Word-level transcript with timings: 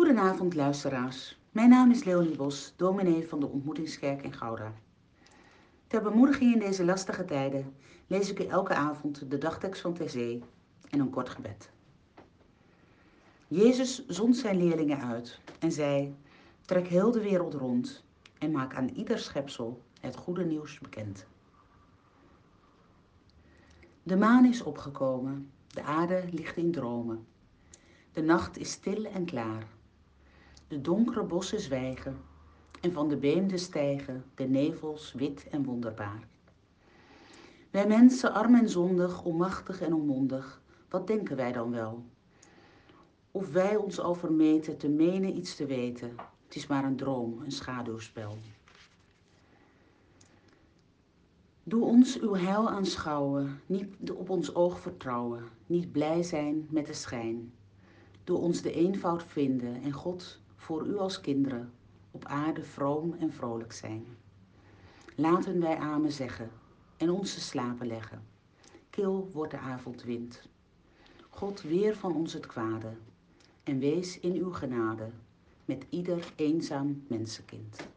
Goedenavond 0.00 0.54
luisteraars. 0.54 1.38
Mijn 1.50 1.68
naam 1.68 1.90
is 1.90 2.04
Leonie 2.04 2.36
Bos, 2.36 2.74
dominee 2.76 3.28
van 3.28 3.40
de 3.40 3.46
Ontmoetingskerk 3.46 4.22
in 4.22 4.32
Gouda. 4.32 4.72
Ter 5.86 6.02
bemoediging 6.02 6.52
in 6.52 6.58
deze 6.58 6.84
lastige 6.84 7.24
tijden 7.24 7.74
lees 8.06 8.30
ik 8.30 8.40
u 8.40 8.44
elke 8.44 8.74
avond 8.74 9.30
de 9.30 9.38
dagtekst 9.38 9.80
van 9.80 9.94
TC 9.94 10.14
en 10.90 11.00
een 11.00 11.10
kort 11.10 11.28
gebed. 11.28 11.70
Jezus 13.48 14.06
zond 14.06 14.36
zijn 14.36 14.56
leerlingen 14.56 15.00
uit 15.00 15.40
en 15.58 15.72
zei: 15.72 16.14
Trek 16.60 16.86
heel 16.86 17.10
de 17.10 17.22
wereld 17.22 17.54
rond 17.54 18.04
en 18.38 18.50
maak 18.50 18.74
aan 18.74 18.88
ieder 18.88 19.18
schepsel 19.18 19.82
het 20.00 20.16
goede 20.16 20.44
nieuws 20.44 20.78
bekend. 20.78 21.26
De 24.02 24.16
maan 24.16 24.44
is 24.44 24.62
opgekomen, 24.62 25.50
de 25.66 25.82
aarde 25.82 26.24
ligt 26.30 26.56
in 26.56 26.72
dromen. 26.72 27.26
De 28.12 28.22
nacht 28.22 28.58
is 28.58 28.70
stil 28.70 29.04
en 29.04 29.24
klaar. 29.24 29.78
De 30.70 30.80
donkere 30.80 31.24
bossen 31.24 31.60
zwijgen 31.60 32.16
en 32.80 32.92
van 32.92 33.08
de 33.08 33.16
beemden 33.16 33.58
stijgen 33.58 34.24
de 34.34 34.44
nevels 34.44 35.12
wit 35.12 35.48
en 35.48 35.64
wonderbaar. 35.64 36.28
Wij 37.70 37.86
mensen, 37.86 38.32
arm 38.32 38.54
en 38.54 38.68
zondig, 38.68 39.24
onmachtig 39.24 39.80
en 39.80 39.94
onmondig, 39.94 40.62
wat 40.88 41.06
denken 41.06 41.36
wij 41.36 41.52
dan 41.52 41.70
wel? 41.70 42.04
Of 43.30 43.52
wij 43.52 43.76
ons 43.76 44.00
al 44.00 44.14
vermeten 44.14 44.76
te 44.76 44.88
menen 44.88 45.36
iets 45.36 45.56
te 45.56 45.66
weten, 45.66 46.14
het 46.44 46.56
is 46.56 46.66
maar 46.66 46.84
een 46.84 46.96
droom, 46.96 47.42
een 47.42 47.52
schaduwspel. 47.52 48.38
Doe 51.62 51.84
ons 51.84 52.20
uw 52.20 52.34
heil 52.34 52.68
aanschouwen, 52.68 53.60
niet 53.66 54.10
op 54.10 54.30
ons 54.30 54.54
oog 54.54 54.80
vertrouwen, 54.80 55.44
niet 55.66 55.92
blij 55.92 56.22
zijn 56.22 56.66
met 56.70 56.86
de 56.86 56.94
schijn. 56.94 57.52
Doe 58.24 58.38
ons 58.38 58.62
de 58.62 58.72
eenvoud 58.72 59.22
vinden 59.22 59.82
en 59.82 59.92
God 59.92 60.40
voor 60.60 60.86
u 60.86 60.96
als 60.96 61.20
kinderen 61.20 61.72
op 62.10 62.24
aarde 62.24 62.62
vroom 62.62 63.12
en 63.12 63.32
vrolijk 63.32 63.72
zijn. 63.72 64.06
Laten 65.16 65.60
wij 65.60 65.76
amen 65.76 66.12
zeggen 66.12 66.50
en 66.96 67.10
onze 67.10 67.40
slapen 67.40 67.86
leggen. 67.86 68.22
Kil 68.90 69.30
wordt 69.32 69.50
de 69.50 69.58
avondwind. 69.58 70.48
God 71.28 71.62
weer 71.62 71.96
van 71.96 72.14
ons 72.14 72.32
het 72.32 72.46
kwade 72.46 72.92
en 73.62 73.78
wees 73.78 74.20
in 74.20 74.34
uw 74.34 74.52
genade 74.52 75.10
met 75.64 75.86
ieder 75.88 76.32
eenzaam 76.36 77.04
mensenkind. 77.08 77.88